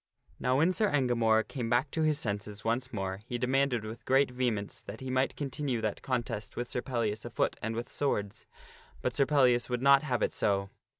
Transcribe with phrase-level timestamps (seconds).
[0.39, 4.31] Now when Sir Engamore came back unto his senses once more, he demanded with great
[4.31, 8.47] vehemence that he might continue that contest with Sir Pellias afoot and with swords.
[9.03, 10.71] But Sir Pellias would not have it so.